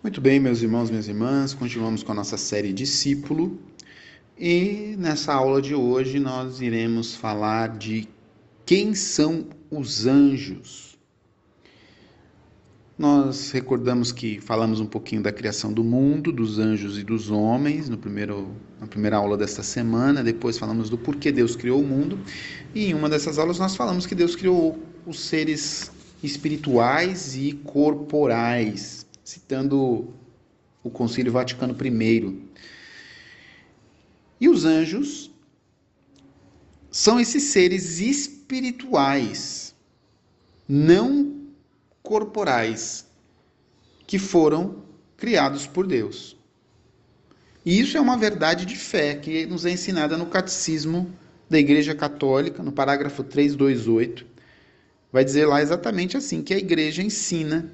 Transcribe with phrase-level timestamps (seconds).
[0.00, 3.58] Muito bem, meus irmãos, minhas irmãs, continuamos com a nossa série Discípulo.
[4.38, 8.06] E nessa aula de hoje nós iremos falar de
[8.64, 10.96] quem são os anjos.
[12.96, 17.88] Nós recordamos que falamos um pouquinho da criação do mundo, dos anjos e dos homens
[17.88, 22.20] no primeiro, na primeira aula desta semana, depois falamos do porquê Deus criou o mundo.
[22.72, 25.90] E em uma dessas aulas nós falamos que Deus criou os seres
[26.22, 30.08] espirituais e corporais citando
[30.82, 32.42] o Concílio Vaticano I.
[34.40, 35.30] E os anjos
[36.90, 39.74] são esses seres espirituais,
[40.66, 41.42] não
[42.02, 43.06] corporais,
[44.06, 44.82] que foram
[45.18, 46.34] criados por Deus.
[47.66, 51.14] E isso é uma verdade de fé que nos é ensinada no Catecismo
[51.50, 54.24] da Igreja Católica, no parágrafo 328.
[55.12, 57.70] Vai dizer lá exatamente assim: que a Igreja ensina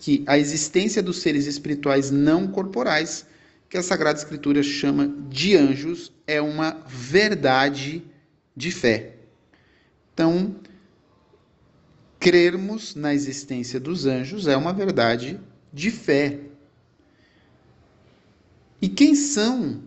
[0.00, 3.26] que a existência dos seres espirituais não corporais,
[3.68, 8.02] que a Sagrada Escritura chama de anjos, é uma verdade
[8.56, 9.16] de fé.
[10.14, 10.56] Então,
[12.18, 15.38] crermos na existência dos anjos é uma verdade
[15.70, 16.40] de fé.
[18.80, 19.82] E quem são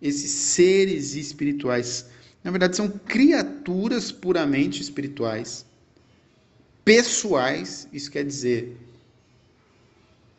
[0.00, 2.04] esses seres espirituais?
[2.44, 5.64] Na verdade, são criaturas puramente espirituais,
[6.84, 8.83] pessoais, isso quer dizer,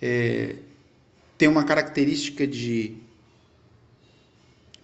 [0.02, 0.56] é,
[1.38, 2.98] tem uma característica de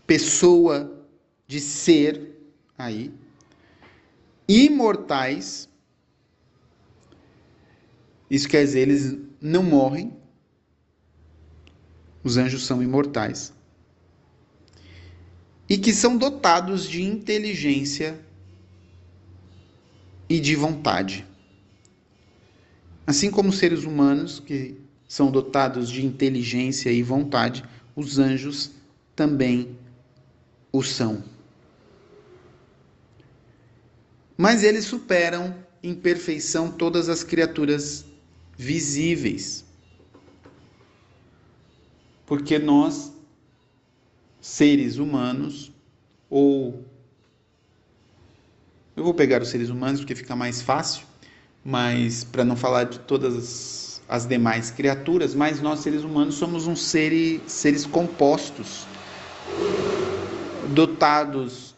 [0.05, 1.05] pessoa,
[1.47, 2.35] de ser
[2.77, 3.13] aí,
[4.47, 5.69] imortais.
[8.29, 10.13] Isso quer dizer, eles não morrem.
[12.23, 13.53] Os anjos são imortais.
[15.67, 18.19] E que são dotados de inteligência
[20.27, 21.25] e de vontade.
[23.07, 24.77] Assim como seres humanos, que
[25.11, 28.71] são dotados de inteligência e vontade, os anjos
[29.13, 29.77] também
[30.71, 31.21] o são.
[34.37, 35.53] Mas eles superam
[35.83, 38.05] em perfeição todas as criaturas
[38.57, 39.65] visíveis.
[42.25, 43.11] Porque nós,
[44.39, 45.73] seres humanos,
[46.29, 46.85] ou.
[48.95, 51.05] Eu vou pegar os seres humanos porque fica mais fácil,
[51.65, 56.67] mas para não falar de todas as as demais criaturas, mas nós seres humanos somos
[56.67, 58.85] um ser, seres compostos,
[60.73, 61.73] dotados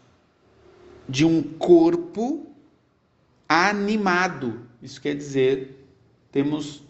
[1.07, 2.51] de um corpo
[3.47, 4.61] animado.
[4.81, 5.87] Isso quer dizer,
[6.31, 6.83] temos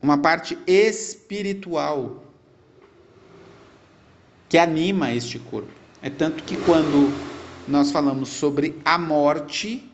[0.00, 2.22] uma parte espiritual
[4.48, 5.72] que anima este corpo.
[6.00, 7.12] É tanto que quando
[7.66, 9.90] nós falamos sobre a morte,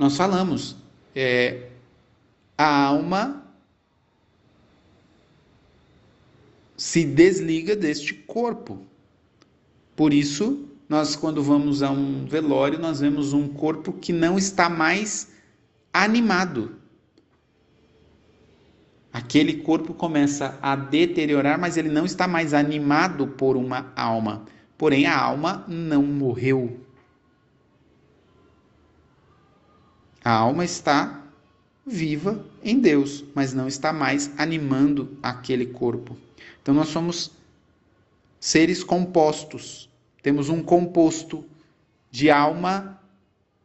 [0.00, 0.76] nós falamos,
[1.14, 1.68] é,
[2.56, 3.44] a alma
[6.74, 8.78] se desliga deste corpo.
[9.94, 14.70] Por isso, nós quando vamos a um velório, nós vemos um corpo que não está
[14.70, 15.32] mais
[15.92, 16.76] animado.
[19.12, 24.46] Aquele corpo começa a deteriorar, mas ele não está mais animado por uma alma.
[24.78, 26.80] Porém, a alma não morreu.
[30.24, 31.24] A alma está
[31.86, 36.16] viva em Deus, mas não está mais animando aquele corpo.
[36.62, 37.30] Então nós somos
[38.38, 39.88] seres compostos.
[40.22, 41.44] Temos um composto
[42.10, 43.00] de alma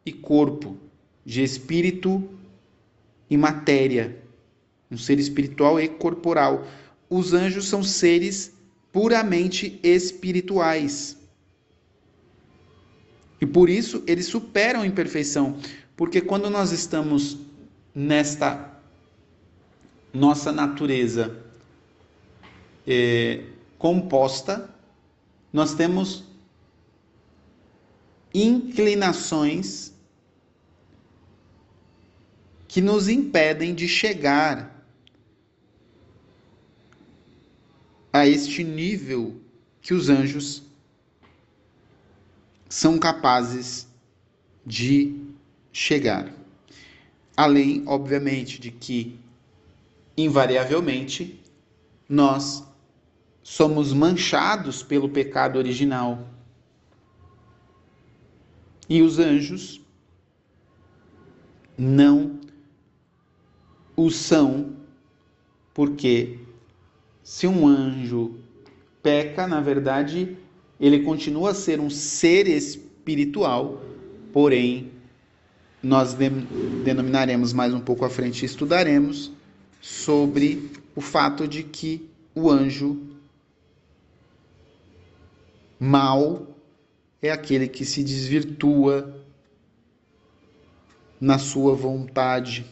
[0.05, 0.77] e corpo,
[1.25, 2.23] de espírito
[3.29, 4.21] e matéria.
[4.89, 6.65] Um ser espiritual e corporal.
[7.09, 8.53] Os anjos são seres
[8.91, 11.17] puramente espirituais.
[13.41, 15.57] E por isso eles superam a imperfeição,
[15.95, 17.37] porque quando nós estamos
[17.93, 18.73] nesta
[20.13, 21.41] nossa natureza
[22.85, 23.43] é,
[23.77, 24.69] composta,
[25.51, 26.23] nós temos
[28.33, 29.93] inclinações
[32.67, 34.85] que nos impedem de chegar
[38.11, 39.39] a este nível
[39.81, 40.63] que os anjos
[42.67, 43.87] são capazes
[44.65, 45.34] de
[45.75, 46.33] chegar.
[47.35, 49.19] Além, obviamente, de que,
[50.17, 51.43] invariavelmente,
[52.07, 52.63] nós
[53.43, 56.29] somos manchados pelo pecado original.
[58.87, 59.81] E os anjos
[61.77, 62.39] não
[63.97, 64.77] o são,
[65.73, 66.39] porque
[67.21, 68.39] se um anjo
[69.03, 70.37] peca, na verdade,
[70.79, 73.83] ele continua a ser um ser espiritual,
[74.31, 74.94] porém
[75.85, 76.15] nós
[76.83, 79.31] denominaremos mais um pouco à frente e estudaremos
[79.79, 82.99] sobre o fato de que o anjo
[85.79, 86.47] mal
[87.21, 89.23] é aquele que se desvirtua
[91.21, 92.65] na sua vontade.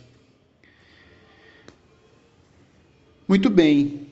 [3.27, 4.07] Muito bem,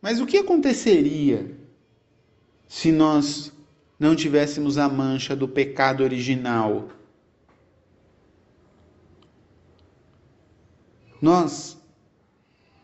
[0.00, 1.54] mas o que aconteceria
[2.66, 3.52] se nós
[4.00, 6.88] não tivéssemos a mancha do pecado original?
[11.22, 11.78] Nós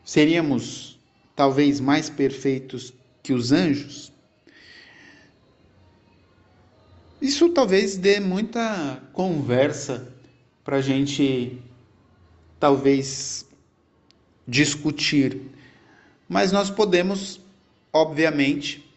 [0.04, 0.96] seríamos
[1.34, 4.12] talvez mais perfeitos que os anjos?
[7.20, 10.06] Isso talvez dê muita conversa
[10.62, 11.58] para a gente
[12.60, 13.44] talvez
[14.46, 15.40] discutir,
[16.28, 17.40] mas nós podemos,
[17.92, 18.88] obviamente,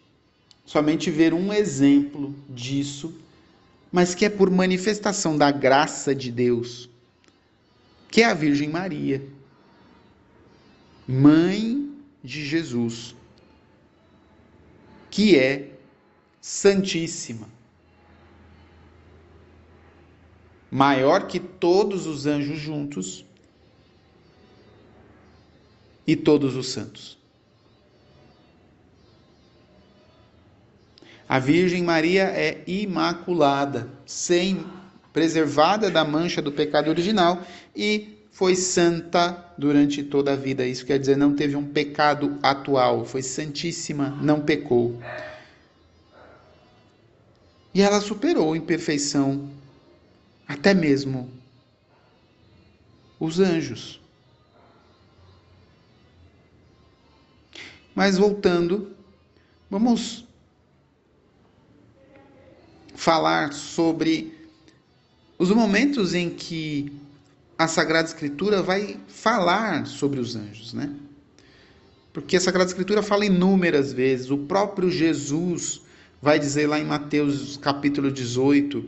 [0.64, 3.12] somente ver um exemplo disso,
[3.90, 6.88] mas que é por manifestação da graça de Deus,
[8.12, 9.26] que é a Virgem Maria,
[11.08, 11.90] mãe
[12.22, 13.16] de Jesus,
[15.10, 15.72] que é
[16.40, 17.48] santíssima
[20.72, 23.26] maior que todos os anjos juntos
[26.06, 27.18] e todos os santos.
[31.28, 34.64] A Virgem Maria é imaculada, sem
[35.12, 37.42] preservada da mancha do pecado original
[37.76, 40.66] e foi santa durante toda a vida.
[40.66, 44.98] Isso quer dizer, não teve um pecado atual, foi santíssima, não pecou.
[47.74, 49.50] E ela superou em perfeição
[50.48, 51.30] até mesmo
[53.20, 54.00] os anjos.
[57.94, 58.96] Mas voltando,
[59.70, 60.24] vamos
[62.94, 64.41] falar sobre
[65.42, 66.92] os momentos em que
[67.58, 70.88] a Sagrada Escritura vai falar sobre os anjos, né?
[72.12, 75.82] Porque a Sagrada Escritura fala inúmeras vezes, o próprio Jesus
[76.20, 78.84] vai dizer lá em Mateus capítulo 18,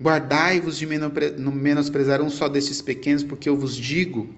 [0.00, 4.28] Guardai-vos de menosprezar um só destes pequenos, porque eu vos digo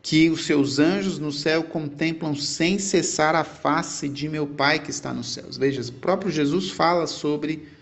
[0.00, 4.90] que os seus anjos no céu contemplam sem cessar a face de meu Pai que
[4.90, 5.56] está nos céus.
[5.56, 7.75] Veja, o próprio Jesus fala sobre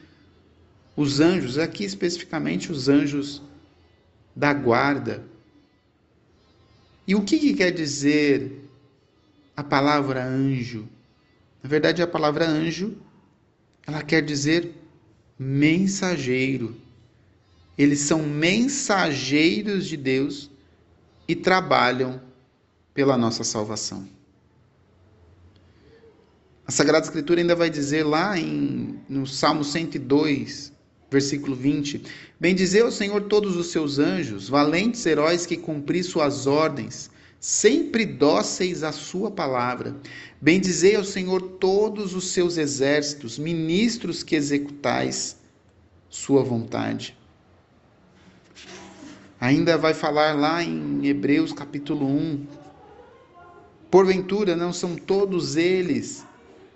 [0.96, 3.43] os anjos, aqui especificamente os anjos
[4.35, 5.25] da guarda.
[7.06, 8.69] E o que, que quer dizer
[9.56, 10.88] a palavra anjo?
[11.62, 12.96] Na verdade, a palavra anjo,
[13.87, 14.73] ela quer dizer
[15.38, 16.76] mensageiro.
[17.76, 20.50] Eles são mensageiros de Deus
[21.26, 22.20] e trabalham
[22.93, 24.08] pela nossa salvação.
[26.67, 30.73] A Sagrada Escritura ainda vai dizer lá em, no Salmo 102,
[31.14, 32.02] versículo 20:
[32.38, 38.82] Bendizei ao Senhor todos os seus anjos, valentes heróis que cumpri suas ordens, sempre dóceis
[38.82, 39.96] à sua palavra.
[40.40, 45.37] Bendizei ao Senhor todos os seus exércitos, ministros que executais
[46.11, 47.16] sua vontade.
[49.40, 52.46] Ainda vai falar lá em Hebreus capítulo 1.
[53.90, 56.25] Porventura não são todos eles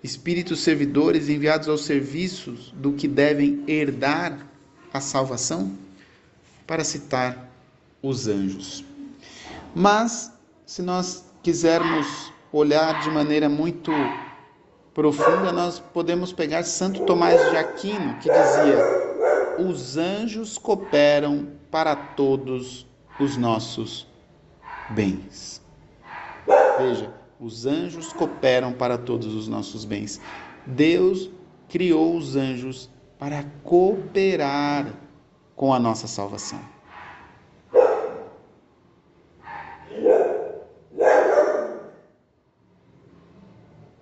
[0.03, 4.47] espíritos servidores enviados aos serviços do que devem herdar
[4.93, 5.77] a salvação?
[6.65, 7.49] Para citar
[8.01, 8.85] os anjos.
[9.75, 10.31] Mas
[10.65, 13.91] se nós quisermos olhar de maneira muito
[14.93, 18.77] profunda, nós podemos pegar Santo Tomás de Aquino, que dizia:
[19.59, 22.87] os anjos cooperam para todos
[23.19, 24.07] os nossos
[24.89, 25.61] bens.
[26.77, 30.19] Veja, os anjos cooperam para todos os nossos bens.
[30.65, 31.29] Deus
[31.69, 34.93] criou os anjos para cooperar
[35.55, 36.59] com a nossa salvação.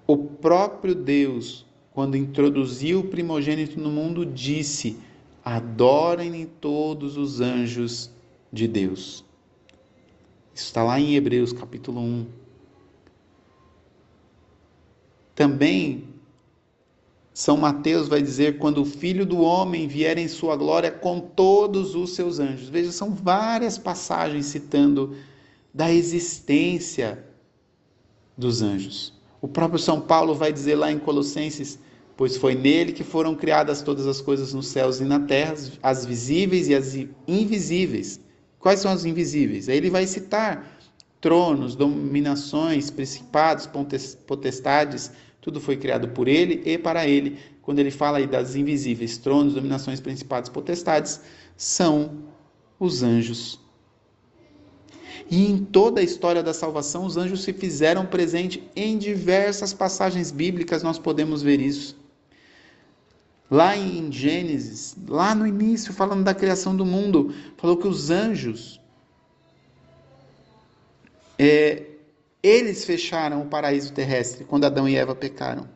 [0.08, 4.98] O próprio Deus, quando introduziu o primogênito no mundo, disse:
[5.44, 8.10] Adorem todos os anjos
[8.52, 9.26] de Deus.
[10.56, 12.47] Isso está lá em Hebreus capítulo 1.
[15.38, 16.06] Também
[17.32, 21.94] São Mateus vai dizer: quando o filho do homem vier em sua glória com todos
[21.94, 22.70] os seus anjos.
[22.70, 25.16] Veja, são várias passagens citando
[25.72, 27.24] da existência
[28.36, 29.14] dos anjos.
[29.40, 31.78] O próprio São Paulo vai dizer lá em Colossenses:
[32.16, 35.54] Pois foi nele que foram criadas todas as coisas nos céus e na terra,
[35.84, 36.96] as visíveis e as
[37.28, 38.20] invisíveis.
[38.58, 39.70] Quais são as invisíveis?
[39.70, 40.80] Aí ele vai citar
[41.22, 43.70] tronos, dominações, principados,
[44.26, 45.12] potestades,
[45.48, 47.38] tudo foi criado por ele e para ele.
[47.62, 51.22] Quando ele fala aí das invisíveis, tronos, dominações, principados, potestades,
[51.56, 52.24] são
[52.78, 53.58] os anjos.
[55.32, 60.32] E em toda a história da salvação, os anjos se fizeram presente em diversas passagens
[60.32, 61.98] bíblicas, nós podemos ver isso.
[63.50, 68.82] Lá em Gênesis, lá no início, falando da criação do mundo, falou que os anjos,
[71.40, 71.86] é,
[72.42, 75.68] eles fecharam o paraíso terrestre quando Adão e Eva pecaram.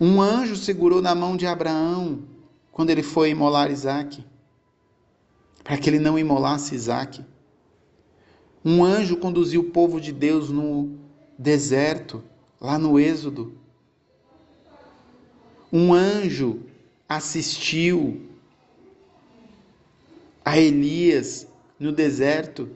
[0.00, 2.24] Um anjo segurou na mão de Abraão
[2.72, 4.24] quando ele foi imolar Isaac
[5.62, 7.24] para que ele não imolasse Isaac.
[8.64, 10.98] Um anjo conduziu o povo de Deus no
[11.38, 12.22] deserto,
[12.60, 13.54] lá no Êxodo.
[15.72, 16.60] Um anjo
[17.08, 18.20] assistiu
[20.44, 21.46] a Elias
[21.78, 22.68] no deserto,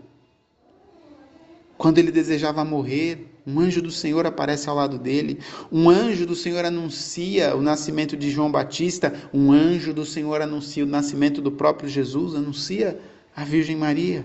[1.77, 3.31] quando ele desejava morrer.
[3.47, 5.39] Um anjo do Senhor aparece ao lado dele.
[5.71, 9.13] Um anjo do Senhor anuncia o nascimento de João Batista.
[9.33, 12.99] Um anjo do Senhor anuncia o nascimento do próprio Jesus, anuncia
[13.37, 14.25] a Virgem Maria.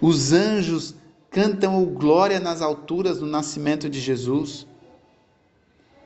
[0.00, 0.94] Os anjos
[1.30, 4.66] cantam o glória nas alturas do nascimento de Jesus.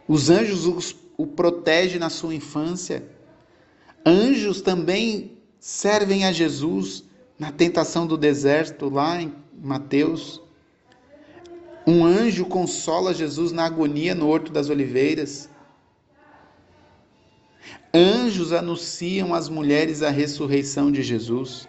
[0.08, 3.04] Os anjos o protegem na sua infância.
[4.04, 7.04] Anjos também servem a Jesus
[7.38, 10.42] na tentação do deserto, lá em Mateus.
[11.86, 15.48] Um anjo consola Jesus na agonia no Horto das Oliveiras.
[17.94, 21.68] Anjos anunciam às mulheres a ressurreição de Jesus.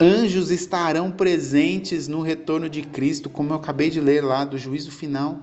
[0.00, 4.90] Anjos estarão presentes no retorno de Cristo, como eu acabei de ler lá do juízo
[4.90, 5.38] final.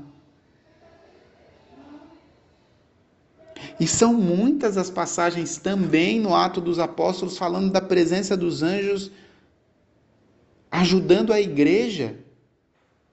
[3.80, 9.10] E são muitas as passagens também no Ato dos Apóstolos falando da presença dos anjos
[10.72, 12.18] ajudando a igreja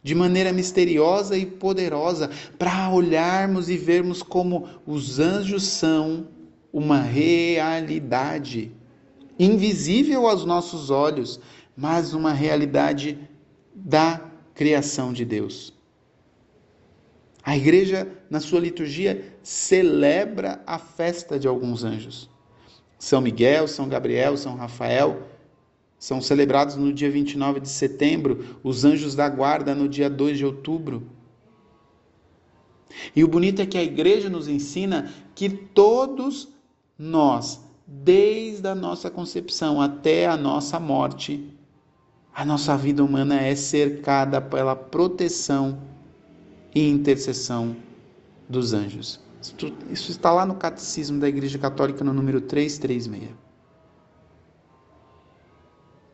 [0.02, 6.28] de maneira misteriosa e poderosa, para olharmos e vermos como os anjos são
[6.70, 8.70] uma realidade
[9.38, 11.40] invisível aos nossos olhos,
[11.74, 13.18] mas uma realidade
[13.74, 14.20] da
[14.54, 15.72] criação de Deus.
[17.42, 22.30] A igreja, na sua liturgia, celebra a festa de alguns anjos.
[22.98, 25.28] São Miguel, São Gabriel, São Rafael,
[26.04, 30.44] são celebrados no dia 29 de setembro, os anjos da guarda no dia 2 de
[30.44, 31.02] outubro.
[33.16, 36.46] E o bonito é que a igreja nos ensina que todos
[36.98, 41.50] nós, desde a nossa concepção até a nossa morte,
[42.34, 45.78] a nossa vida humana é cercada pela proteção
[46.74, 47.74] e intercessão
[48.46, 49.18] dos anjos.
[49.90, 53.43] Isso está lá no Catecismo da Igreja Católica, no número 336.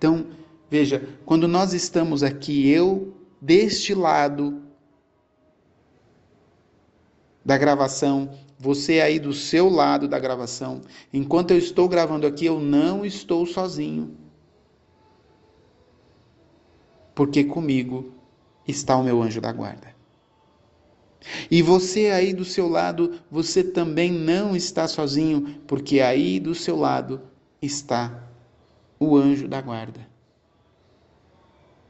[0.01, 0.29] Então,
[0.71, 4.63] veja, quando nós estamos aqui, eu deste lado
[7.45, 10.81] da gravação, você aí do seu lado da gravação,
[11.13, 14.17] enquanto eu estou gravando aqui, eu não estou sozinho.
[17.15, 18.15] Porque comigo
[18.67, 19.95] está o meu anjo da guarda.
[21.51, 26.79] E você aí do seu lado, você também não está sozinho, porque aí do seu
[26.79, 27.21] lado
[27.61, 28.30] está
[29.01, 30.07] o anjo da guarda.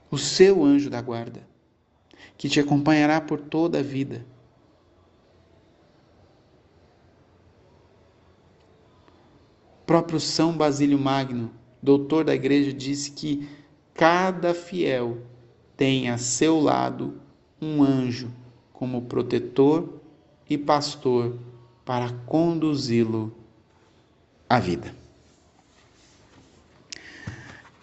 [0.09, 1.43] O seu anjo da guarda,
[2.39, 4.25] que te acompanhará por toda a vida.
[9.83, 11.51] O próprio São Basílio Magno,
[11.83, 13.49] doutor da igreja, disse que
[13.93, 15.19] cada fiel
[15.77, 17.21] tem a seu lado
[17.61, 18.31] um anjo
[18.73, 20.01] como protetor
[20.49, 21.37] e pastor
[21.85, 23.35] para conduzi-lo
[24.49, 25.00] à vida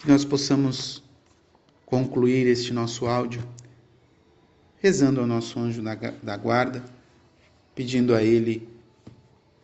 [0.08, 1.04] que nós possamos
[1.86, 3.46] concluir este nosso áudio
[4.78, 5.84] rezando ao nosso anjo
[6.24, 6.82] da guarda,
[7.76, 8.70] pedindo a ele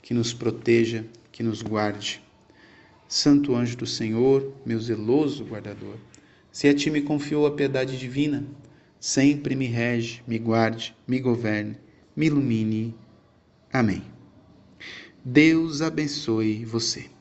[0.02, 2.22] que nos proteja, que nos guarde.
[3.08, 5.96] Santo anjo do Senhor, meu zeloso guardador,
[6.52, 8.46] se a ti me confiou a piedade divina,
[9.00, 11.78] sempre me rege, me guarde, me governe,
[12.14, 12.94] me ilumine.
[13.72, 14.04] Amém.
[15.24, 17.13] Deus abençoe você.